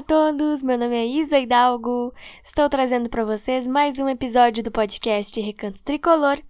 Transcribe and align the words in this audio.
a 0.00 0.02
todos, 0.02 0.62
meu 0.62 0.78
nome 0.78 0.96
é 0.96 1.06
Isa 1.06 1.38
Hidalgo. 1.38 2.14
Estou 2.42 2.70
trazendo 2.70 3.10
para 3.10 3.22
vocês 3.22 3.66
mais 3.66 3.98
um 3.98 4.08
episódio 4.08 4.62
do 4.62 4.70
podcast 4.70 5.38
Recanto 5.38 5.84
Tricolor 5.84 6.40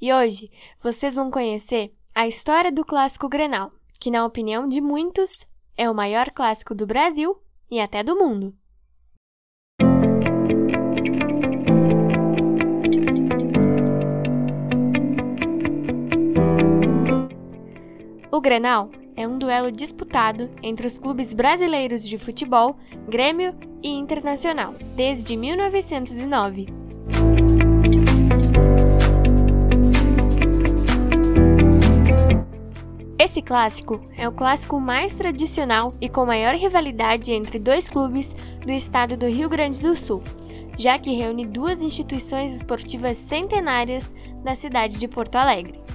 e 0.00 0.12
hoje 0.12 0.50
vocês 0.82 1.14
vão 1.14 1.30
conhecer 1.30 1.94
a 2.12 2.26
história 2.26 2.72
do 2.72 2.84
clássico 2.84 3.28
Grenal, 3.28 3.70
que, 4.00 4.10
na 4.10 4.26
opinião 4.26 4.66
de 4.66 4.80
muitos, 4.80 5.38
é 5.76 5.88
o 5.88 5.94
maior 5.94 6.32
clássico 6.32 6.74
do 6.74 6.88
Brasil 6.88 7.40
e 7.70 7.78
até 7.78 8.02
do 8.02 8.16
mundo. 8.16 8.52
O 18.32 18.40
Grenal 18.40 18.90
é 19.18 19.26
um 19.26 19.36
duelo 19.36 19.72
disputado 19.72 20.48
entre 20.62 20.86
os 20.86 20.96
clubes 20.96 21.32
brasileiros 21.32 22.06
de 22.08 22.16
futebol, 22.16 22.76
Grêmio 23.08 23.52
e 23.82 23.88
Internacional, 23.88 24.76
desde 24.94 25.36
1909. 25.36 26.68
Esse 33.18 33.42
clássico 33.42 34.00
é 34.16 34.28
o 34.28 34.32
clássico 34.32 34.78
mais 34.78 35.12
tradicional 35.14 35.92
e 36.00 36.08
com 36.08 36.24
maior 36.24 36.54
rivalidade 36.54 37.32
entre 37.32 37.58
dois 37.58 37.88
clubes 37.88 38.36
do 38.64 38.70
estado 38.70 39.16
do 39.16 39.26
Rio 39.26 39.48
Grande 39.48 39.80
do 39.82 39.96
Sul, 39.96 40.22
já 40.78 40.96
que 40.96 41.10
reúne 41.10 41.44
duas 41.44 41.82
instituições 41.82 42.52
esportivas 42.52 43.18
centenárias 43.18 44.14
da 44.44 44.54
cidade 44.54 44.96
de 44.96 45.08
Porto 45.08 45.34
Alegre. 45.34 45.87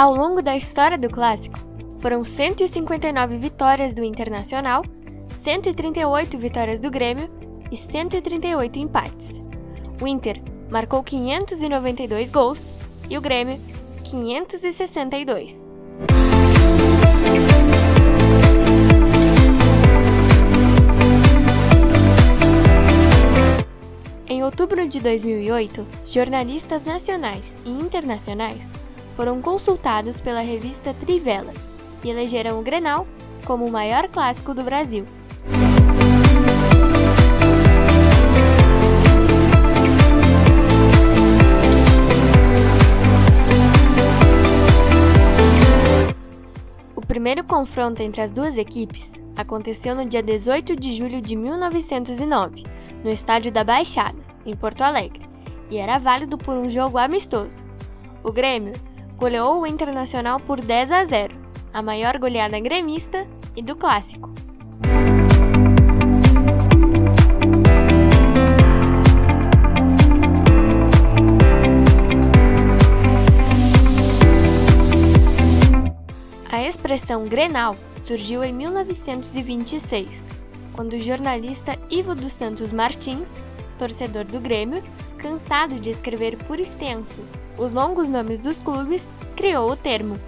Ao 0.00 0.14
longo 0.14 0.40
da 0.40 0.56
história 0.56 0.96
do 0.96 1.10
clássico, 1.10 1.58
foram 1.98 2.24
159 2.24 3.36
vitórias 3.36 3.92
do 3.92 4.02
Internacional, 4.02 4.82
138 5.28 6.38
vitórias 6.38 6.80
do 6.80 6.90
Grêmio 6.90 7.28
e 7.70 7.76
138 7.76 8.78
empates. 8.78 9.42
O 10.00 10.06
Inter 10.06 10.42
marcou 10.70 11.04
592 11.04 12.30
gols 12.30 12.72
e 13.10 13.18
o 13.18 13.20
Grêmio 13.20 13.60
562. 14.02 15.68
Em 24.26 24.42
outubro 24.42 24.88
de 24.88 24.98
2008, 24.98 25.86
jornalistas 26.06 26.86
nacionais 26.86 27.54
e 27.66 27.70
internacionais 27.70 28.79
foram 29.20 29.42
consultados 29.42 30.18
pela 30.18 30.40
revista 30.40 30.94
Trivela 30.94 31.52
e 32.02 32.08
elegeram 32.08 32.58
o 32.58 32.62
Grenal 32.62 33.06
como 33.44 33.66
o 33.66 33.70
maior 33.70 34.08
clássico 34.08 34.54
do 34.54 34.62
Brasil. 34.62 35.04
O 46.96 47.02
primeiro 47.02 47.44
confronto 47.44 48.02
entre 48.02 48.22
as 48.22 48.32
duas 48.32 48.56
equipes 48.56 49.12
aconteceu 49.36 49.94
no 49.94 50.06
dia 50.06 50.22
18 50.22 50.74
de 50.74 50.96
julho 50.96 51.20
de 51.20 51.36
1909, 51.36 52.64
no 53.04 53.10
estádio 53.10 53.52
da 53.52 53.62
Baixada, 53.62 54.16
em 54.46 54.56
Porto 54.56 54.80
Alegre, 54.80 55.28
e 55.70 55.76
era 55.76 55.98
válido 55.98 56.38
por 56.38 56.56
um 56.56 56.70
jogo 56.70 56.96
amistoso. 56.96 57.62
O 58.24 58.32
Grêmio 58.32 58.72
goleou 59.20 59.60
o 59.60 59.66
Internacional 59.66 60.40
por 60.40 60.62
10 60.62 60.90
a 60.92 61.04
0, 61.04 61.36
a 61.74 61.82
maior 61.82 62.18
goleada 62.18 62.58
gremista 62.58 63.26
e 63.54 63.60
do 63.60 63.76
clássico. 63.76 64.32
A 76.50 76.62
expressão 76.62 77.26
Grenal 77.26 77.76
surgiu 78.06 78.42
em 78.42 78.54
1926, 78.54 80.24
quando 80.72 80.94
o 80.94 81.00
jornalista 81.00 81.76
Ivo 81.90 82.14
dos 82.14 82.32
Santos 82.32 82.72
Martins, 82.72 83.36
torcedor 83.78 84.24
do 84.24 84.40
Grêmio, 84.40 84.82
cansado 85.18 85.78
de 85.78 85.90
escrever 85.90 86.38
por 86.44 86.58
extenso 86.58 87.20
os 87.60 87.70
longos 87.72 88.08
nomes 88.08 88.40
dos 88.40 88.58
clubes, 88.58 89.06
criou 89.36 89.70
o 89.70 89.76
termo. 89.76 90.18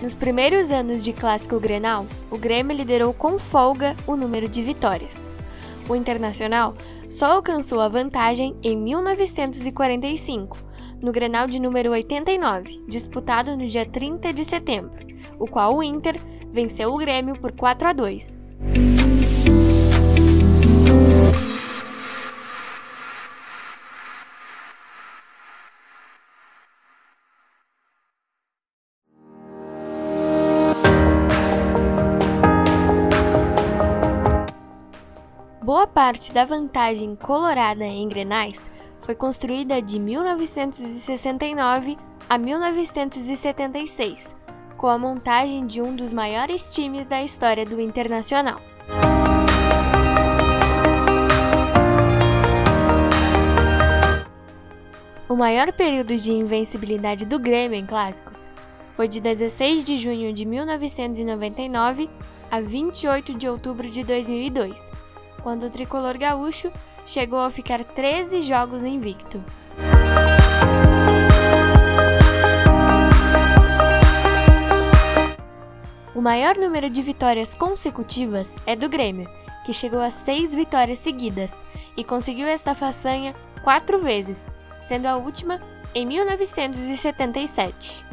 Nos 0.00 0.14
primeiros 0.14 0.70
anos 0.70 1.02
de 1.02 1.12
Clássico 1.12 1.60
Grenal, 1.60 2.06
o 2.30 2.38
Grêmio 2.38 2.74
liderou 2.74 3.12
com 3.12 3.38
folga 3.38 3.94
o 4.06 4.16
número 4.16 4.48
de 4.48 4.62
vitórias. 4.62 5.14
O 5.86 5.94
Internacional 5.94 6.74
só 7.10 7.26
alcançou 7.26 7.80
a 7.80 7.88
vantagem 7.88 8.56
em 8.62 8.74
1945, 8.74 10.56
no 11.02 11.12
Grenal 11.12 11.46
de 11.46 11.60
número 11.60 11.90
89, 11.90 12.82
disputado 12.88 13.54
no 13.54 13.66
dia 13.66 13.84
30 13.84 14.32
de 14.32 14.44
setembro, 14.44 15.06
o 15.38 15.46
qual 15.46 15.76
o 15.76 15.82
Inter 15.82 16.18
venceu 16.54 16.94
o 16.94 16.96
Grêmio 16.96 17.36
por 17.36 17.50
4 17.50 17.88
a 17.88 17.92
2. 17.92 18.40
Boa 35.60 35.88
parte 35.88 36.32
da 36.32 36.44
vantagem 36.44 37.16
colorada 37.16 37.84
em 37.84 38.08
Grenais 38.08 38.70
foi 39.00 39.16
construída 39.16 39.82
de 39.82 39.98
1969 39.98 41.98
a 42.28 42.38
1976 42.38 44.43
com 44.84 44.90
a 44.90 44.98
montagem 44.98 45.66
de 45.66 45.80
um 45.80 45.96
dos 45.96 46.12
maiores 46.12 46.70
times 46.70 47.06
da 47.06 47.22
história 47.22 47.64
do 47.64 47.80
Internacional. 47.80 48.60
O 55.26 55.34
maior 55.34 55.72
período 55.72 56.14
de 56.18 56.32
invencibilidade 56.32 57.24
do 57.24 57.38
Grêmio 57.38 57.78
em 57.78 57.86
clássicos 57.86 58.46
foi 58.94 59.08
de 59.08 59.22
16 59.22 59.84
de 59.84 59.96
junho 59.96 60.34
de 60.34 60.44
1999 60.44 62.10
a 62.50 62.60
28 62.60 63.32
de 63.38 63.48
outubro 63.48 63.88
de 63.88 64.04
2002, 64.04 64.78
quando 65.42 65.62
o 65.62 65.70
tricolor 65.70 66.18
gaúcho 66.18 66.70
chegou 67.06 67.38
a 67.38 67.50
ficar 67.50 67.82
13 67.82 68.42
jogos 68.42 68.82
invicto. 68.82 69.42
Maior 76.24 76.56
número 76.56 76.88
de 76.88 77.02
vitórias 77.02 77.54
consecutivas 77.54 78.50
é 78.64 78.74
do 78.74 78.88
Grêmio, 78.88 79.28
que 79.66 79.74
chegou 79.74 80.00
a 80.00 80.10
seis 80.10 80.54
vitórias 80.54 81.00
seguidas 81.00 81.66
e 81.98 82.02
conseguiu 82.02 82.46
esta 82.46 82.74
façanha 82.74 83.34
quatro 83.62 83.98
vezes, 83.98 84.48
sendo 84.88 85.04
a 85.04 85.18
última 85.18 85.60
em 85.94 86.06
1977. 86.06 88.06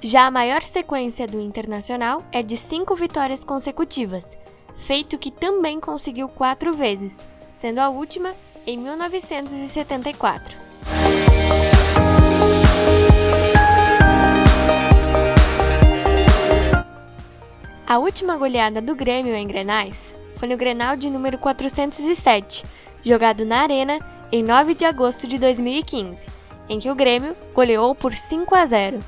Já 0.00 0.26
a 0.26 0.30
maior 0.32 0.64
sequência 0.64 1.28
do 1.28 1.38
Internacional 1.38 2.24
é 2.32 2.42
de 2.42 2.56
cinco 2.56 2.96
vitórias 2.96 3.44
consecutivas, 3.44 4.36
feito 4.74 5.16
que 5.16 5.30
também 5.30 5.78
conseguiu 5.78 6.28
quatro 6.28 6.74
vezes, 6.74 7.20
sendo 7.52 7.78
a 7.78 7.88
última 7.88 8.34
em 8.66 8.76
1974. 8.76 10.61
A 17.86 17.98
última 17.98 18.36
goleada 18.36 18.80
do 18.80 18.94
Grêmio 18.94 19.34
em 19.34 19.46
Grenais 19.46 20.14
foi 20.36 20.48
no 20.48 20.56
Grenal 20.56 20.96
de 20.96 21.10
número 21.10 21.36
407, 21.36 22.64
jogado 23.04 23.44
na 23.44 23.58
Arena 23.58 23.98
em 24.30 24.42
9 24.42 24.74
de 24.74 24.84
agosto 24.84 25.26
de 25.26 25.38
2015, 25.38 26.24
em 26.68 26.78
que 26.78 26.90
o 26.90 26.94
Grêmio 26.94 27.36
goleou 27.52 27.94
por 27.94 28.14
5 28.14 28.54
a 28.54 28.64
0. 28.64 28.98